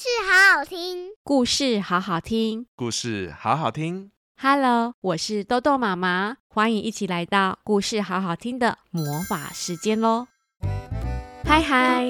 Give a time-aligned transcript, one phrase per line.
[0.00, 4.12] 事好好听，故事好好听，故事好好听。
[4.40, 10.28] Hello，我是豆豆妈妈，欢迎一起来到故事好好听的魔法时间喽！
[11.44, 12.06] 嗨嗨，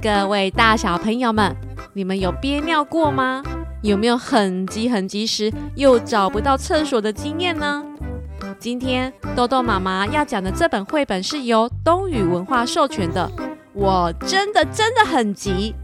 [0.00, 1.52] 各位大小朋友们，
[1.94, 3.42] 你们有憋尿过吗？
[3.82, 7.84] 有没有很急很急时又找不到厕所的经验呢？
[8.60, 13.28] 今天豆豆妈妈要讲的这本绘本是由东雨文化授权的，
[13.72, 15.74] 我真的真的很急。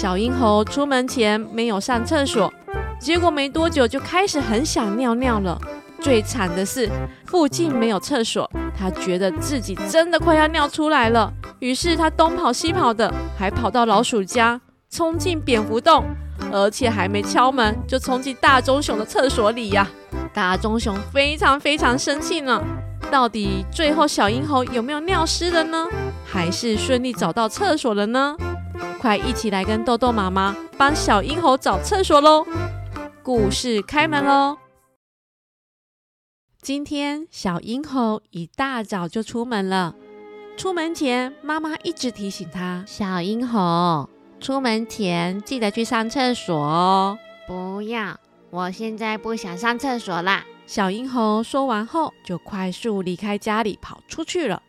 [0.00, 2.54] 小英猴出门前没有上厕所，
[3.00, 5.60] 结果没多久就开始很想尿尿了。
[6.00, 6.88] 最惨的是
[7.26, 11.32] 附近没有厕所，他觉得自己真的快要尿出来了。
[11.58, 16.04] 于是他东跑西跑的，还跑到老鼠家，冲进蝙蝠洞，
[16.52, 19.84] 而且还没敲门就冲进大棕熊的厕所里呀。
[20.32, 22.62] 大棕熊非常非常生气呢。
[23.10, 25.88] 到底最后小英猴有没有尿湿了呢？
[26.24, 28.36] 还是顺利找到厕所了呢？
[29.00, 32.46] 快一起来跟豆豆妈妈帮小英猴找厕所喽！
[33.22, 34.58] 故事开门喽！
[36.60, 39.94] 今天小英猴一大早就出门了。
[40.56, 47.16] 出门前，妈妈一直提醒他：“小英猴，出门前记得去上厕所哦。
[47.46, 48.18] ”“不要，
[48.50, 54.62] 我现在不想上厕所啦。”小英猴说完后，就快速离开家里跑出去了。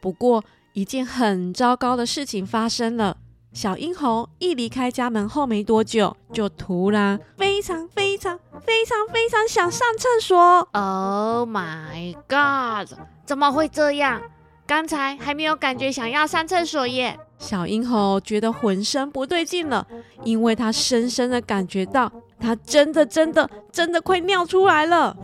[0.00, 3.16] 不过，一件很糟糕的事情发生了。
[3.52, 10.38] 小英猴一离开家门后没多久，就突然非常非常非常非常想上厕所。
[10.72, 12.96] Oh my god！
[13.26, 14.22] 怎么会这样？
[14.68, 17.18] 刚才还没有感觉想要上厕所耶。
[17.40, 19.84] 小英猴觉得浑身不对劲了，
[20.22, 25.16] 因为他深深的感觉到，他真的真的真的快尿出来了。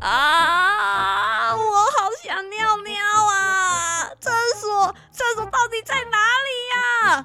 [0.00, 1.54] 啊！
[1.54, 2.94] 我好想尿尿
[3.34, 4.08] 啊！
[4.18, 6.16] 厕所，厕所到底在哪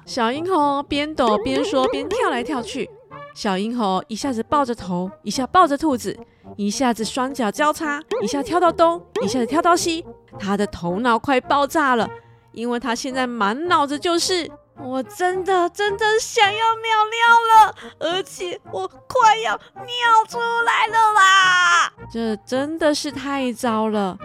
[0.04, 2.88] 小英猴边抖边说，边跳来跳去。
[3.34, 6.18] 小英猴一下子抱着头，一下抱着兔子，
[6.56, 10.04] 一下子双脚交叉，一下跳到东，一下子跳到西。
[10.38, 12.08] 他的头脑快爆炸了，
[12.52, 16.64] 因为他现在满脑子就是我真的真的想要尿
[17.12, 19.86] 尿了，而且我快要尿
[20.28, 21.92] 出来了啦！
[22.10, 24.16] 这真的是太糟了。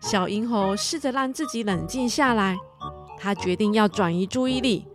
[0.00, 2.58] 小英猴试着让自己冷静下来，
[3.18, 4.86] 他决定要转移注意力，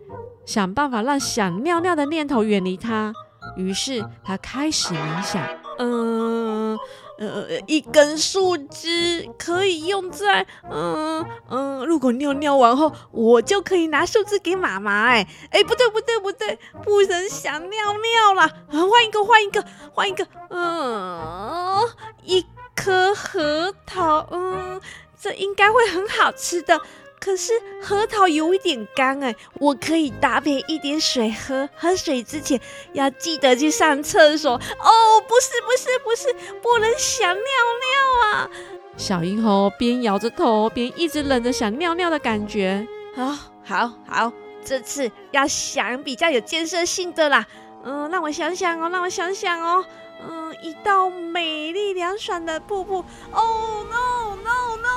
[0.50, 3.14] 想办法让想尿尿的念头远离他。
[3.56, 5.40] 于是他开始冥想，
[5.78, 6.76] 嗯
[7.20, 15.04] 呃，一根树枝可以用在，嗯嗯，如果尿尿完后，我就可以拿树枝给妈妈。
[15.04, 21.78] 哎哎，不对不对不对，不能想尿尿啦，换一个换一个换一个，嗯，
[22.24, 22.44] 一
[22.74, 24.80] 颗核桃，嗯。
[25.22, 26.80] 这应该会很好吃的，
[27.20, 31.68] 可是核桃有一点干哎，我可以搭配一点水喝。
[31.76, 32.58] 喝水之前
[32.94, 35.20] 要记得去上厕所哦。
[35.28, 38.50] 不是不是不是，不能想尿尿啊！
[38.96, 42.86] 小银猴边摇着头边一直忍着想尿尿的感觉。
[43.16, 44.32] 哦，好好，
[44.64, 47.46] 这次要想比较有建设性的啦。
[47.84, 49.84] 嗯，让我想想哦，让我想想哦。
[50.26, 53.04] 嗯，一道美丽凉爽的瀑布。
[53.32, 54.89] Oh no no no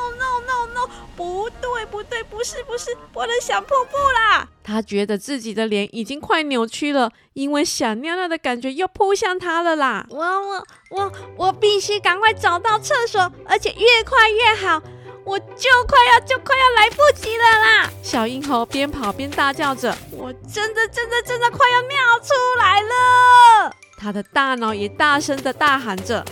[1.16, 4.48] 不对不对，不是不是，我的小瀑布啦。
[4.64, 10.06] 他觉得自己的脸已经快扭曲了，因为想尿尿的感觉又扑向他了啦。
[10.10, 14.82] 我我我我必须赶快找到厕所，而且越快越好。
[15.26, 17.90] 我就快要就快要来不及了啦！
[18.04, 26.26] 小英猴边跑边大叫着：“我真的真的真的快要尿出来了！”他的大脑也大声的大喊着。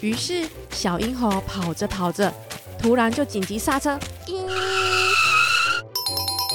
[0.00, 2.32] 于是小英猴跑着跑着，
[2.78, 3.98] 突然就紧急刹车。
[4.28, 4.48] 嗯、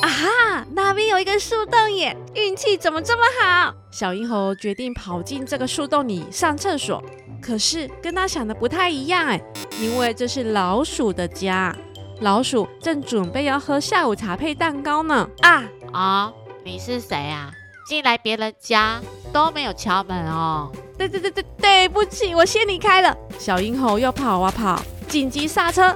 [0.02, 0.66] 啊哈！
[0.72, 3.74] 那边有一个树洞耶，运气怎么这么好？
[3.92, 7.04] 小银猴决定跑进这个树洞里上厕所。
[7.42, 9.42] 可是跟他想的不太一样哎，
[9.80, 11.76] 因为这是老鼠的家，
[12.22, 15.30] 老鼠正准备要喝下午茶配蛋糕呢。
[15.42, 16.34] 啊啊、哦！
[16.64, 17.52] 你是谁啊？
[17.86, 19.02] 进来别人家
[19.34, 20.72] 都没有敲门哦。
[20.98, 23.14] 对对对对，对不起，我先离开了。
[23.38, 24.81] 小银猴又跑啊跑，
[25.13, 25.95] 紧急刹车。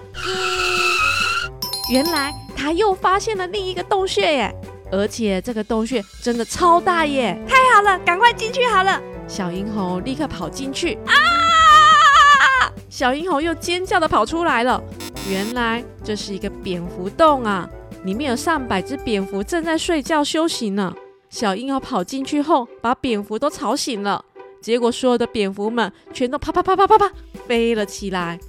[1.92, 4.56] 原来他又发现了另一个洞穴耶，
[4.92, 7.36] 而且这个洞穴真的超大耶！
[7.48, 9.02] 太好了，赶快进去好了。
[9.28, 12.70] 小英猴立刻跑进去啊！
[12.92, 14.80] 小英猴又尖叫的跑出来了。
[15.28, 17.68] 原来这是一个蝙蝠洞啊，
[18.04, 20.94] 里面有上百只蝙蝠正在睡觉休息呢。
[21.32, 24.24] 小英猴跑进去后，把蝙蝠都吵醒了。
[24.62, 27.12] 结果所有的蝙蝠们全都啪啪啪啪啪啪
[27.48, 28.40] 飞了起来。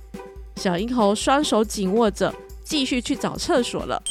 [0.59, 2.35] 小英猴双手紧握着，
[2.65, 4.03] 继续去找厕所了。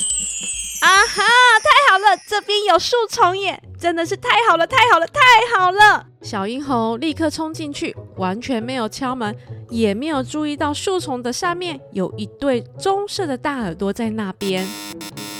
[0.79, 1.23] 啊哈！
[1.59, 5.19] 太好了，这边有树丛耶，真的是太好了，太好了，太
[5.57, 6.05] 好了！
[6.21, 9.35] 小婴猴立刻冲进去，完全没有敲门，
[9.69, 14.65] 也没有注意到树丛的上面有一对棕色的大耳朵在那边。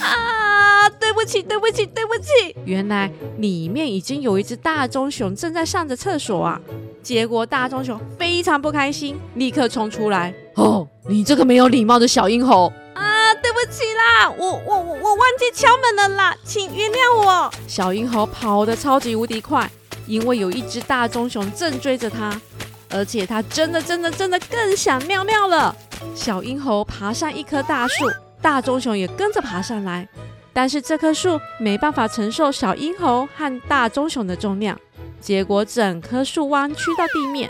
[0.02, 0.90] 啊！
[0.90, 2.56] 对不起，对不起，对不起！
[2.66, 6.60] 原来里面已经有一只大棕熊正在上着厕所啊！
[7.04, 10.34] 结果大棕熊非常不开心，立刻冲出来。
[10.58, 12.74] 哦，你这个没有礼貌的小婴猴！
[12.96, 17.52] 啊，对不起啦，我我我我忘记敲门了啦，请原谅我。
[17.68, 19.70] 小婴猴跑得超级无敌快，
[20.08, 22.42] 因为有一只大棕熊正追着它，
[22.90, 25.76] 而且它真的真的真的更想尿尿了。
[26.16, 28.10] 小婴猴爬上一棵大树，
[28.42, 30.10] 大棕熊也跟着爬上来，
[30.54, 34.76] 但是这棵树没办法承受小婴猴和大棕熊的重量，
[35.22, 37.48] 结果整棵树弯曲到地面，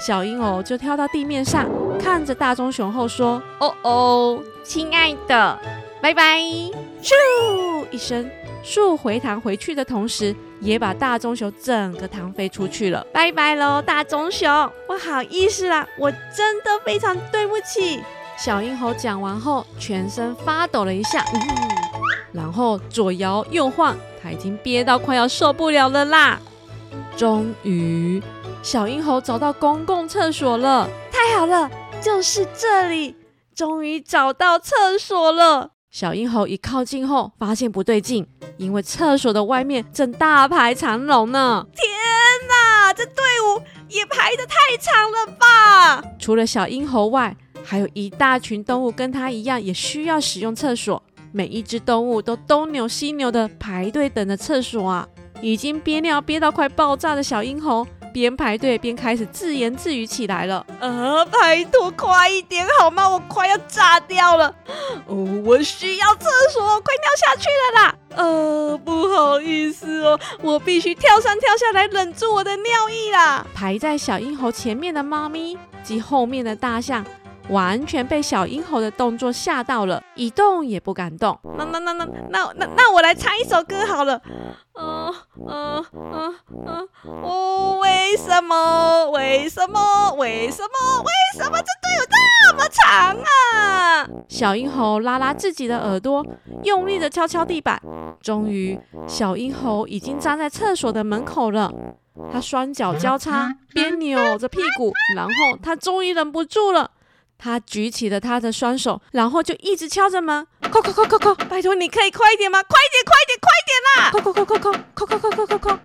[0.00, 1.68] 小婴猴就跳到地面上。
[1.98, 5.58] 看着大棕熊后说：“哦哦，亲爱的，
[6.00, 6.40] 拜拜。”
[7.02, 7.12] 咻
[7.90, 8.28] 一声，
[8.62, 13.06] 树回弹回去的同时，也把大棕熊整个弹飞出去了。
[13.12, 18.02] 拜拜喽，大棕熊，不好意思啦，我真的非常对不起。
[18.38, 21.40] 小婴猴讲完后，全身发抖了一下，嗯，
[22.32, 26.38] 然后左摇右晃，他已经憋到快要受不了了啦。
[27.16, 28.22] 终于，
[28.62, 31.70] 小婴猴找到公共厕所了，太好了！
[32.00, 33.16] 就是这里，
[33.54, 35.72] 终于找到厕所了。
[35.90, 38.26] 小英猴一靠近后，发现不对劲，
[38.58, 41.66] 因为厕所的外面正大排长龙呢。
[41.74, 41.88] 天
[42.48, 46.02] 哪，这队伍也排得太长了吧！
[46.18, 51.02] 除了小英猴外，还有一大群动物跟它一样，也需要使用厕所。
[51.32, 55.08] 每一只动物都东扭西扭的排队等着厕所啊！
[55.42, 57.86] 已经憋尿憋到快爆炸的小英猴。
[58.16, 60.64] 边排队边开始自言自语起来了。
[60.80, 63.06] 呃，拜托快一点好吗？
[63.06, 64.46] 我快要炸掉了。
[65.06, 67.94] 哦，我需要厕所，快尿下去了啦。
[68.16, 73.46] 呃，不好意思哦，我必须跳上跳下来忍住我的尿意啦。
[73.54, 77.04] 排在小婴猴前面的猫咪及后面的大象，
[77.48, 81.38] 完全被小婴猴的动作吓到了，一动也不敢动。
[81.56, 84.20] 那那那那那那那我来唱一首歌好了。
[84.78, 85.14] 嗯
[85.48, 86.34] 嗯嗯
[86.66, 86.88] 嗯，
[87.22, 89.10] 哦，为什么？
[89.10, 90.12] 为什么？
[90.16, 91.02] 为什么？
[91.02, 92.06] 为什么这队伍
[92.50, 94.08] 这么长啊？
[94.28, 96.26] 小婴猴拉拉自己的耳朵，
[96.64, 97.80] 用力的敲敲地板。
[98.20, 101.72] 终于，小婴猴已经站在厕所的门口了。
[102.32, 105.32] 他双脚交叉，边扭着屁股，然后
[105.62, 106.90] 他终于忍不住了。
[107.38, 110.46] 他举起了他的双手，然后就一直敲着门。
[110.62, 111.34] 叩叩叩叩叩！
[111.48, 112.62] 拜托，你可以快一点吗？
[112.62, 114.10] 快点，快点，快点啦！
[114.12, 114.72] 叩叩叩叩叩！
[114.94, 115.78] 叩叩叩叩叩叩！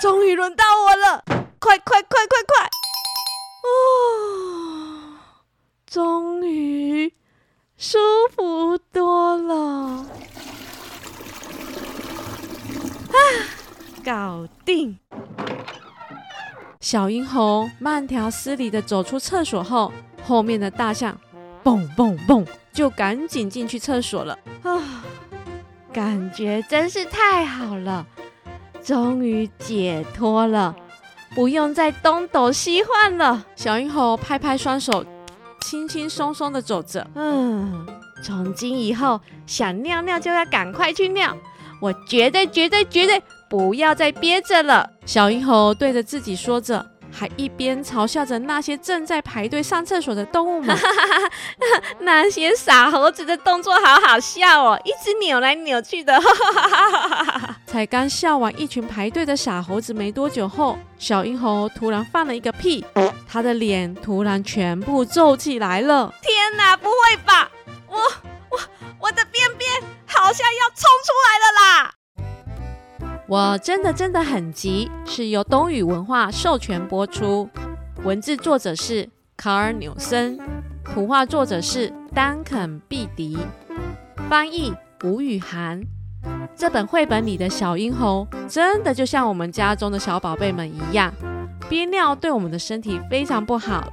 [0.00, 1.24] 终于轮到我了！
[1.58, 2.68] 快快快快快！
[3.64, 3.68] 哦，
[5.86, 7.12] 终于
[7.76, 7.98] 舒
[8.34, 9.54] 服多了！
[13.12, 13.16] 啊，
[14.04, 14.98] 搞定！
[16.92, 19.90] 小英猴慢条斯理地走出厕所后，
[20.22, 21.18] 后面的大象
[21.62, 24.38] 蹦蹦蹦就赶紧进去厕所了。
[24.62, 25.02] 啊，
[25.90, 28.06] 感觉真是太好了，
[28.84, 30.76] 终于解脱了，
[31.34, 33.46] 不用再东躲西晃了。
[33.56, 35.02] 小英猴拍拍双手，
[35.62, 37.08] 轻轻松松地走着。
[37.14, 37.86] 嗯，
[38.22, 41.34] 从今以后想尿尿就要赶快去尿，
[41.80, 43.22] 我绝对绝对绝对。
[43.52, 50.74] 不要再憋着了，小银猴对着自己说着，还一边嘲笑着那些正在排队上厕所的动物们。
[52.00, 56.18] 那些傻猴子的动作好好笑哦，一直扭来扭去的。
[57.68, 62.82] 才刚笑完一群排队的傻猴子没多久后，小银猴突然放了一个屁，
[63.28, 66.10] 他的脸突然全部皱起来了。
[66.22, 67.50] 天哪，不会吧？
[67.86, 67.98] 我
[68.48, 68.58] 我
[68.98, 69.70] 我的便便
[70.06, 71.92] 好像要冲出来了啦！
[73.28, 77.48] 我真的真的很急，是由东雨文化授权播出，
[78.02, 80.38] 文字作者是卡尔纽森，
[80.84, 83.38] 图画作者是丹肯毕迪，
[84.28, 84.74] 翻译
[85.04, 85.80] 吴雨涵。
[86.54, 91.12] 这本绘本里的小婴猴，真的就像我们家中的小宝贝们一样，
[91.68, 93.90] 憋尿对我们的身体非常不好，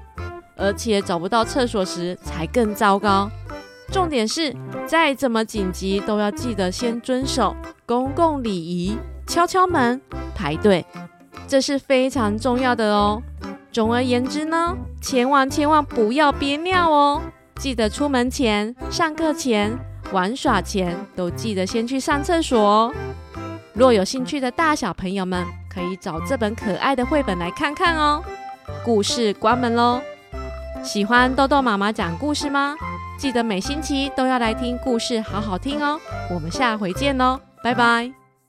[0.57, 3.29] 而且找不到厕所时才更糟糕。
[3.91, 4.55] 重点是，
[4.85, 7.55] 再怎么紧急，都要记得先遵守
[7.85, 8.97] 公共礼仪。
[9.29, 10.01] 敲敲门，
[10.33, 10.83] 排队，
[11.47, 13.21] 这是非常重要的哦。
[13.71, 17.21] 总而言之呢，千万千万不要憋尿哦。
[17.57, 19.77] 记得出门前、上课前、
[20.11, 22.93] 玩耍前，都记得先去上厕所哦。
[23.73, 28.23] 若有兴趣的大小朋友们，可以找这本可爱的绘本来看看哦。
[28.83, 30.01] 故事关门喽。
[30.83, 32.75] 喜欢豆豆妈妈讲故事吗？
[33.15, 35.99] 记得每星期都要来听故事，好好听哦。
[36.33, 38.18] 我们下回见喽，拜拜。